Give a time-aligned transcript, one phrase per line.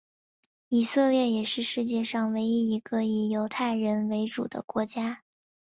[0.69, 5.21] 以色列也是世界上唯一一个以犹太人为主的国家。